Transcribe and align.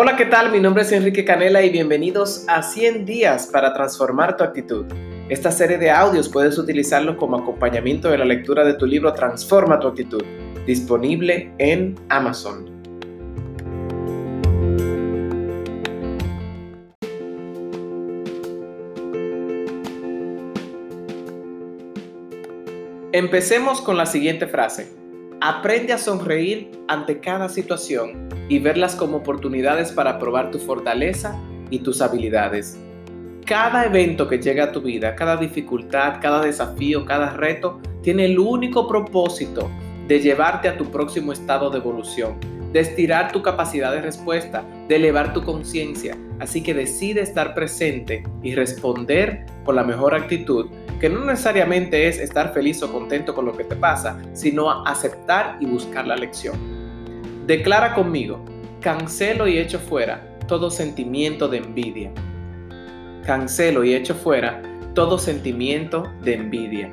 Hola, 0.00 0.14
¿qué 0.14 0.26
tal? 0.26 0.52
Mi 0.52 0.60
nombre 0.60 0.84
es 0.84 0.92
Enrique 0.92 1.24
Canela 1.24 1.60
y 1.60 1.70
bienvenidos 1.70 2.44
a 2.46 2.62
100 2.62 3.04
días 3.04 3.48
para 3.52 3.74
transformar 3.74 4.36
tu 4.36 4.44
actitud. 4.44 4.86
Esta 5.28 5.50
serie 5.50 5.76
de 5.76 5.90
audios 5.90 6.28
puedes 6.28 6.56
utilizarlo 6.56 7.16
como 7.16 7.36
acompañamiento 7.36 8.08
de 8.08 8.18
la 8.18 8.24
lectura 8.24 8.64
de 8.64 8.74
tu 8.74 8.86
libro 8.86 9.12
Transforma 9.12 9.80
tu 9.80 9.88
actitud, 9.88 10.22
disponible 10.64 11.52
en 11.58 11.96
Amazon. 12.10 12.70
Empecemos 23.10 23.80
con 23.80 23.96
la 23.96 24.06
siguiente 24.06 24.46
frase. 24.46 24.97
Aprende 25.40 25.92
a 25.92 25.98
sonreír 25.98 26.68
ante 26.88 27.20
cada 27.20 27.48
situación 27.48 28.28
y 28.48 28.58
verlas 28.58 28.96
como 28.96 29.18
oportunidades 29.18 29.92
para 29.92 30.18
probar 30.18 30.50
tu 30.50 30.58
fortaleza 30.58 31.40
y 31.70 31.78
tus 31.78 32.02
habilidades. 32.02 32.76
Cada 33.46 33.86
evento 33.86 34.26
que 34.26 34.38
llega 34.38 34.64
a 34.64 34.72
tu 34.72 34.80
vida, 34.80 35.14
cada 35.14 35.36
dificultad, 35.36 36.14
cada 36.20 36.42
desafío, 36.42 37.04
cada 37.04 37.34
reto, 37.34 37.80
tiene 38.02 38.24
el 38.24 38.36
único 38.40 38.88
propósito 38.88 39.70
de 40.08 40.18
llevarte 40.18 40.66
a 40.66 40.76
tu 40.76 40.90
próximo 40.90 41.32
estado 41.32 41.70
de 41.70 41.78
evolución, 41.78 42.40
de 42.72 42.80
estirar 42.80 43.30
tu 43.30 43.40
capacidad 43.40 43.92
de 43.92 44.00
respuesta, 44.00 44.64
de 44.88 44.96
elevar 44.96 45.32
tu 45.34 45.44
conciencia. 45.44 46.18
Así 46.40 46.64
que 46.64 46.74
decide 46.74 47.20
estar 47.20 47.54
presente 47.54 48.24
y 48.42 48.56
responder 48.56 49.46
con 49.64 49.76
la 49.76 49.84
mejor 49.84 50.16
actitud 50.16 50.66
que 51.00 51.08
no 51.08 51.24
necesariamente 51.24 52.08
es 52.08 52.18
estar 52.18 52.52
feliz 52.52 52.82
o 52.82 52.92
contento 52.92 53.34
con 53.34 53.44
lo 53.44 53.56
que 53.56 53.64
te 53.64 53.76
pasa, 53.76 54.20
sino 54.32 54.84
aceptar 54.86 55.56
y 55.60 55.66
buscar 55.66 56.06
la 56.06 56.16
lección. 56.16 56.56
Declara 57.46 57.94
conmigo, 57.94 58.44
cancelo 58.80 59.46
y 59.46 59.58
echo 59.58 59.78
fuera 59.78 60.38
todo 60.46 60.70
sentimiento 60.70 61.48
de 61.48 61.58
envidia. 61.58 62.12
Cancelo 63.24 63.84
y 63.84 63.94
echo 63.94 64.14
fuera 64.14 64.62
todo 64.94 65.18
sentimiento 65.18 66.10
de 66.22 66.34
envidia. 66.34 66.90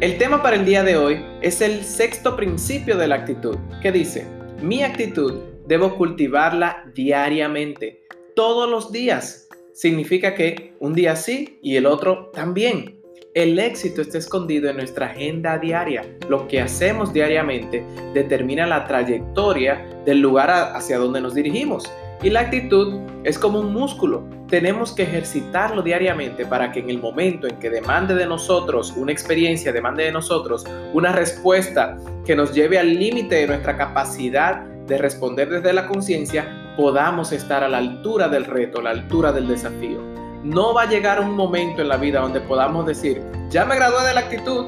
El 0.00 0.18
tema 0.18 0.42
para 0.42 0.56
el 0.56 0.64
día 0.64 0.82
de 0.82 0.96
hoy 0.96 1.24
es 1.42 1.60
el 1.60 1.84
sexto 1.84 2.34
principio 2.34 2.96
de 2.96 3.06
la 3.06 3.16
actitud, 3.16 3.56
que 3.80 3.92
dice, 3.92 4.26
mi 4.60 4.82
actitud 4.82 5.40
debo 5.66 5.96
cultivarla 5.96 6.84
diariamente, 6.92 8.02
todos 8.34 8.68
los 8.68 8.90
días, 8.90 9.48
significa 9.72 10.34
que 10.34 10.74
un 10.80 10.94
día 10.94 11.16
sí 11.16 11.58
y 11.62 11.76
el 11.76 11.86
otro 11.86 12.30
también. 12.32 12.98
El 13.34 13.58
éxito 13.58 14.02
está 14.02 14.18
escondido 14.18 14.68
en 14.68 14.76
nuestra 14.76 15.06
agenda 15.06 15.56
diaria. 15.58 16.04
Lo 16.28 16.46
que 16.48 16.60
hacemos 16.60 17.14
diariamente 17.14 17.82
determina 18.12 18.66
la 18.66 18.86
trayectoria 18.86 19.86
del 20.04 20.20
lugar 20.20 20.50
hacia 20.50 20.98
donde 20.98 21.22
nos 21.22 21.34
dirigimos. 21.34 21.90
Y 22.22 22.28
la 22.28 22.40
actitud 22.40 23.00
es 23.24 23.38
como 23.38 23.58
un 23.58 23.72
músculo. 23.72 24.22
Tenemos 24.48 24.92
que 24.92 25.04
ejercitarlo 25.04 25.82
diariamente 25.82 26.44
para 26.44 26.70
que 26.70 26.80
en 26.80 26.90
el 26.90 26.98
momento 26.98 27.48
en 27.48 27.58
que 27.58 27.70
demande 27.70 28.14
de 28.14 28.26
nosotros 28.26 28.92
una 28.96 29.12
experiencia, 29.12 29.72
demande 29.72 30.04
de 30.04 30.12
nosotros 30.12 30.66
una 30.92 31.10
respuesta 31.10 31.96
que 32.26 32.36
nos 32.36 32.54
lleve 32.54 32.78
al 32.78 32.94
límite 32.94 33.36
de 33.36 33.46
nuestra 33.46 33.78
capacidad 33.78 34.60
de 34.86 34.98
responder 34.98 35.48
desde 35.48 35.72
la 35.72 35.88
conciencia, 35.88 36.61
podamos 36.76 37.32
estar 37.32 37.62
a 37.62 37.68
la 37.68 37.78
altura 37.78 38.28
del 38.28 38.44
reto, 38.44 38.80
a 38.80 38.82
la 38.84 38.90
altura 38.90 39.32
del 39.32 39.48
desafío. 39.48 40.00
No 40.42 40.74
va 40.74 40.82
a 40.82 40.88
llegar 40.88 41.20
un 41.20 41.36
momento 41.36 41.82
en 41.82 41.88
la 41.88 41.96
vida 41.96 42.20
donde 42.20 42.40
podamos 42.40 42.86
decir, 42.86 43.22
ya 43.50 43.64
me 43.64 43.76
gradué 43.76 44.06
de 44.06 44.14
la 44.14 44.20
actitud. 44.20 44.66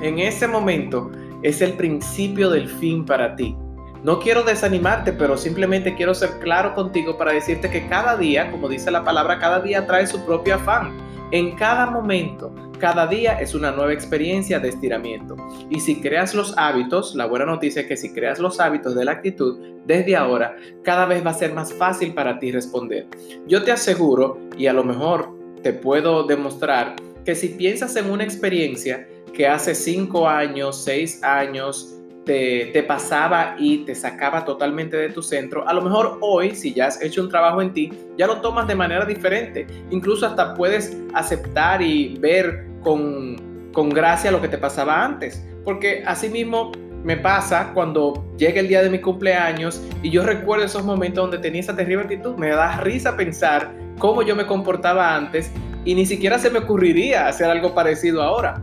En 0.00 0.18
ese 0.18 0.46
momento 0.46 1.10
es 1.42 1.60
el 1.60 1.74
principio 1.74 2.50
del 2.50 2.68
fin 2.68 3.04
para 3.04 3.36
ti. 3.36 3.56
No 4.02 4.20
quiero 4.20 4.44
desanimarte, 4.44 5.12
pero 5.12 5.36
simplemente 5.36 5.94
quiero 5.96 6.14
ser 6.14 6.38
claro 6.38 6.74
contigo 6.74 7.18
para 7.18 7.32
decirte 7.32 7.68
que 7.68 7.88
cada 7.88 8.16
día, 8.16 8.50
como 8.50 8.68
dice 8.68 8.90
la 8.90 9.02
palabra, 9.02 9.40
cada 9.40 9.60
día 9.60 9.86
trae 9.86 10.06
su 10.06 10.24
propio 10.24 10.54
afán. 10.54 10.96
En 11.30 11.56
cada 11.56 11.90
momento, 11.90 12.54
cada 12.78 13.06
día 13.06 13.38
es 13.38 13.54
una 13.54 13.70
nueva 13.70 13.92
experiencia 13.92 14.58
de 14.60 14.70
estiramiento. 14.70 15.36
Y 15.68 15.78
si 15.78 16.00
creas 16.00 16.34
los 16.34 16.56
hábitos, 16.56 17.14
la 17.14 17.26
buena 17.26 17.44
noticia 17.44 17.82
es 17.82 17.88
que 17.88 17.98
si 17.98 18.14
creas 18.14 18.38
los 18.38 18.60
hábitos 18.60 18.94
de 18.94 19.04
la 19.04 19.12
actitud, 19.12 19.58
desde 19.84 20.16
ahora, 20.16 20.56
cada 20.82 21.04
vez 21.04 21.24
va 21.24 21.32
a 21.32 21.34
ser 21.34 21.52
más 21.52 21.70
fácil 21.74 22.14
para 22.14 22.38
ti 22.38 22.50
responder. 22.50 23.06
Yo 23.46 23.62
te 23.62 23.72
aseguro, 23.72 24.38
y 24.56 24.68
a 24.68 24.72
lo 24.72 24.84
mejor 24.84 25.28
te 25.62 25.74
puedo 25.74 26.22
demostrar, 26.22 26.96
que 27.26 27.34
si 27.34 27.48
piensas 27.48 27.94
en 27.96 28.10
una 28.10 28.24
experiencia 28.24 29.06
que 29.34 29.46
hace 29.46 29.74
5 29.74 30.26
años, 30.26 30.82
6 30.82 31.22
años, 31.24 31.97
te, 32.28 32.82
pasaba 32.82 33.56
y 33.58 33.78
te 33.78 33.94
sacaba 33.94 34.44
totalmente 34.44 34.98
de 34.98 35.08
tu 35.08 35.22
centro, 35.22 35.66
a 35.66 35.72
lo 35.72 35.80
mejor 35.80 36.18
hoy, 36.20 36.54
si 36.54 36.74
ya 36.74 36.86
has 36.88 37.00
hecho 37.02 37.22
un 37.22 37.30
trabajo 37.30 37.62
en 37.62 37.72
ti, 37.72 37.90
ya 38.18 38.26
lo 38.26 38.42
tomas 38.42 38.68
de 38.68 38.74
manera 38.74 39.06
diferente. 39.06 39.66
Incluso 39.90 40.26
hasta 40.26 40.52
puedes 40.52 40.94
aceptar 41.14 41.80
y 41.80 42.18
ver 42.18 42.66
con, 42.82 43.70
con 43.72 43.88
gracia 43.88 44.30
lo 44.30 44.42
que 44.42 44.48
te 44.48 44.58
pasaba 44.58 45.02
antes. 45.02 45.42
Porque 45.64 46.02
así 46.06 46.28
mismo 46.28 46.72
me 47.02 47.16
pasa 47.16 47.70
cuando 47.72 48.26
llega 48.36 48.60
el 48.60 48.68
día 48.68 48.82
de 48.82 48.90
mi 48.90 48.98
cumpleaños 48.98 49.82
y 50.02 50.10
yo 50.10 50.22
recuerdo 50.22 50.66
esos 50.66 50.84
momentos 50.84 51.22
donde 51.22 51.38
tenía 51.38 51.62
esa 51.62 51.74
terrible 51.74 52.02
actitud. 52.02 52.36
Me 52.36 52.50
da 52.50 52.78
risa 52.82 53.16
pensar 53.16 53.72
cómo 53.98 54.20
yo 54.20 54.36
me 54.36 54.44
comportaba 54.44 55.14
antes 55.16 55.50
y 55.86 55.94
ni 55.94 56.04
siquiera 56.04 56.38
se 56.38 56.50
me 56.50 56.58
ocurriría 56.58 57.26
hacer 57.26 57.48
algo 57.48 57.74
parecido 57.74 58.22
ahora. 58.22 58.62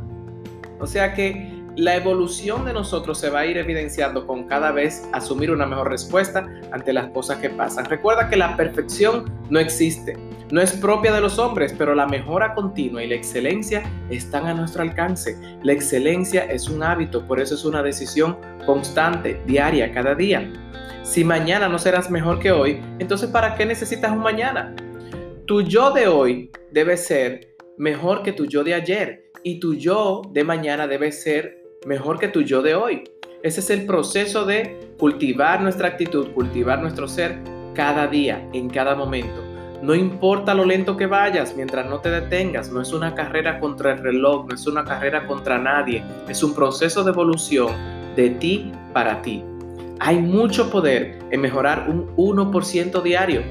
O 0.79 0.85
sea 0.85 1.13
que 1.15 1.54
la 1.77 1.95
evolución 1.95 2.65
de 2.65 2.73
nosotros 2.73 3.19
se 3.19 3.29
va 3.29 3.41
a 3.41 3.45
ir 3.45 3.57
evidenciando 3.57 4.25
con 4.25 4.45
cada 4.45 4.71
vez 4.71 5.07
asumir 5.11 5.51
una 5.51 5.65
mejor 5.65 5.89
respuesta 5.89 6.47
ante 6.71 6.93
las 6.93 7.09
cosas 7.09 7.37
que 7.39 7.49
pasan. 7.49 7.85
Recuerda 7.85 8.29
que 8.29 8.37
la 8.37 8.55
perfección 8.55 9.25
no 9.49 9.59
existe, 9.59 10.17
no 10.51 10.61
es 10.61 10.71
propia 10.73 11.11
de 11.11 11.21
los 11.21 11.37
hombres, 11.37 11.73
pero 11.77 11.93
la 11.93 12.05
mejora 12.07 12.53
continua 12.53 13.03
y 13.03 13.07
la 13.07 13.15
excelencia 13.15 13.83
están 14.09 14.45
a 14.45 14.53
nuestro 14.53 14.83
alcance. 14.83 15.37
La 15.63 15.73
excelencia 15.73 16.45
es 16.45 16.69
un 16.69 16.81
hábito, 16.81 17.27
por 17.27 17.41
eso 17.41 17.55
es 17.55 17.65
una 17.65 17.83
decisión 17.83 18.37
constante, 18.65 19.41
diaria, 19.45 19.91
cada 19.91 20.15
día. 20.15 20.51
Si 21.03 21.23
mañana 21.23 21.67
no 21.67 21.77
serás 21.77 22.09
mejor 22.09 22.39
que 22.39 22.51
hoy, 22.51 22.81
entonces 22.99 23.29
¿para 23.29 23.55
qué 23.55 23.65
necesitas 23.65 24.11
un 24.11 24.19
mañana? 24.19 24.75
Tu 25.45 25.61
yo 25.61 25.91
de 25.91 26.07
hoy 26.07 26.51
debe 26.71 26.95
ser 26.95 27.55
mejor 27.77 28.23
que 28.23 28.31
tu 28.31 28.45
yo 28.45 28.63
de 28.63 28.73
ayer 28.73 29.31
y 29.43 29.59
tu 29.59 29.75
yo 29.75 30.21
de 30.31 30.43
mañana 30.43 30.87
debe 30.87 31.11
ser 31.11 31.64
mejor 31.85 32.19
que 32.19 32.27
tu 32.27 32.41
yo 32.41 32.61
de 32.61 32.75
hoy. 32.75 33.03
Ese 33.43 33.59
es 33.59 33.69
el 33.69 33.85
proceso 33.85 34.43
de 34.43 34.93
cultivar 34.97 35.61
nuestra 35.61 35.89
actitud, 35.89 36.31
cultivar 36.31 36.81
nuestro 36.81 37.07
ser 37.07 37.37
cada 37.75 38.07
día, 38.07 38.49
en 38.53 38.69
cada 38.69 38.95
momento. 38.95 39.43
No 39.83 39.93
importa 39.93 40.55
lo 40.55 40.65
lento 40.65 40.97
que 40.97 41.05
vayas, 41.05 41.55
mientras 41.55 41.87
no 41.87 41.99
te 41.99 42.09
detengas, 42.09 42.71
no 42.71 42.81
es 42.81 42.91
una 42.91 43.13
carrera 43.13 43.59
contra 43.59 43.91
el 43.91 43.99
reloj, 43.99 44.47
no 44.47 44.55
es 44.55 44.65
una 44.65 44.83
carrera 44.83 45.27
contra 45.27 45.59
nadie, 45.59 46.03
es 46.27 46.41
un 46.41 46.55
proceso 46.55 47.03
de 47.03 47.11
evolución 47.11 47.67
de 48.15 48.31
ti 48.31 48.71
para 48.93 49.21
ti. 49.21 49.43
Hay 49.99 50.17
mucho 50.17 50.71
poder 50.71 51.19
en 51.29 51.41
mejorar 51.41 51.87
un 51.87 52.15
1% 52.15 53.01
diario. 53.03 53.43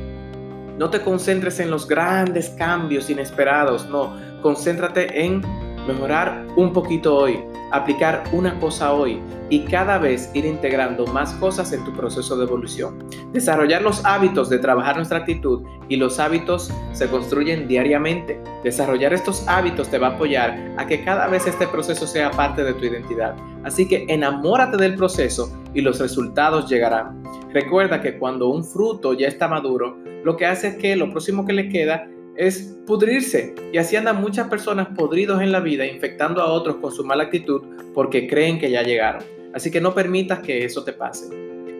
No 0.77 0.91
te 0.91 1.03
concentres 1.03 1.61
en 1.61 1.71
los 1.71 1.87
grandes 1.87 2.50
cambios 2.50 3.11
inesperados, 3.11 3.89
no, 3.89 4.12
concéntrate 4.43 5.25
en 5.25 5.41
mejorar 5.87 6.47
un 6.56 6.72
poquito 6.72 7.17
hoy, 7.17 7.41
aplicar 7.71 8.25
una 8.33 8.59
cosa 8.61 8.93
hoy 8.93 9.21
y 9.50 9.65
cada 9.65 9.99
vez 9.99 10.31
ir 10.34 10.45
integrando 10.45 11.06
más 11.06 11.33
cosas 11.34 11.72
en 11.72 11.84
tu 11.84 11.93
proceso 11.93 12.37
de 12.37 12.45
evolución. 12.45 13.05
Desarrollar 13.33 13.83
los 13.83 14.05
hábitos 14.05 14.49
de 14.49 14.59
trabajar 14.59 14.97
nuestra 14.97 15.19
actitud 15.19 15.62
y 15.89 15.97
los 15.97 16.19
hábitos 16.19 16.73
se 16.93 17.09
construyen 17.09 17.69
diariamente. 17.69 18.41
Desarrollar 18.62 19.12
estos 19.12 19.47
hábitos 19.49 19.89
te 19.89 19.99
va 19.99 20.09
a 20.09 20.15
apoyar 20.15 20.73
a 20.77 20.87
que 20.87 21.05
cada 21.05 21.27
vez 21.27 21.47
este 21.47 21.67
proceso 21.67 22.06
sea 22.06 22.31
parte 22.31 22.65
de 22.65 22.75
tu 22.75 22.84
identidad. 22.84 23.37
Así 23.65 23.87
que 23.88 24.06
enamórate 24.09 24.76
del 24.76 24.94
proceso 24.94 25.53
y 25.75 25.81
los 25.81 26.00
resultados 26.00 26.69
llegarán. 26.69 27.23
Recuerda 27.53 28.00
que 28.00 28.19
cuando 28.19 28.49
un 28.49 28.64
fruto 28.64 29.12
ya 29.12 29.29
está 29.29 29.49
maduro, 29.49 29.97
lo 30.25 30.37
que 30.37 30.47
hace 30.47 30.69
es 30.69 30.76
que 30.76 30.97
lo 30.97 31.11
próximo 31.11 31.44
que 31.44 31.53
le 31.53 31.69
queda 31.69 32.09
es 32.37 32.77
pudrirse. 32.87 33.55
Y 33.73 33.79
así 33.79 33.97
andan 33.97 34.21
muchas 34.21 34.49
personas 34.49 34.89
podridos 34.97 35.41
en 35.41 35.53
la 35.53 35.61
vida, 35.61 35.87
infectando 35.87 36.43
a 36.43 36.47
otros 36.47 36.77
con 36.77 36.93
su 36.93 37.05
mala 37.05 37.25
actitud 37.25 37.63
porque 37.95 38.27
creen 38.27 38.59
que 38.59 38.71
ya 38.71 38.83
llegaron. 38.83 39.23
Así 39.55 39.71
que 39.71 39.81
no 39.81 39.95
permitas 39.95 40.41
que 40.41 40.65
eso 40.65 40.85
te 40.85 40.93
pase. 40.93 41.29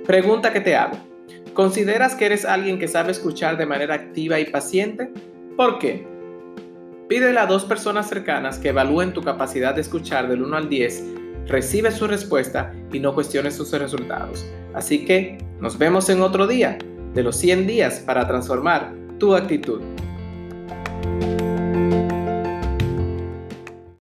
Pregunta 0.07 0.53
que 0.53 0.61
te 0.61 0.77
hago. 0.77 0.97
¿Consideras 1.55 2.15
que 2.15 2.27
eres 2.27 2.45
alguien 2.45 2.79
que 2.79 2.89
sabe 2.89 3.13
escuchar 3.13 3.57
de 3.57 3.67
manera 3.67 3.95
activa 3.95 4.41
y 4.41 4.47
paciente? 4.47 5.11
¿Por 5.57 5.79
qué? 5.79 6.07
Pídele 7.09 7.39
a 7.39 7.47
dos 7.47 7.65
personas 7.65 8.09
cercanas 8.09 8.59
que 8.59 8.71
evalúen 8.71 9.13
tu 9.13 9.23
capacidad 9.23 9.75
de 9.75 9.83
escuchar 9.83 10.29
del 10.29 10.43
1 10.43 10.57
al 10.57 10.69
10, 10.69 11.05
recibe 11.47 11.91
su 11.91 12.07
respuesta 12.07 12.73
y 12.93 12.99
no 12.99 13.15
cuestiones 13.15 13.55
sus 13.55 13.71
resultados. 13.73 14.45
Así 14.73 15.05
que 15.05 15.39
nos 15.61 15.79
vemos 15.79 16.09
en 16.09 16.23
otro 16.23 16.47
día 16.47 16.79
de 17.15 17.23
los 17.23 17.37
100 17.37 17.67
días 17.67 18.01
para 18.01 18.27
transformar 18.27 18.93
tu 19.19 19.35
actitud. 19.35 19.81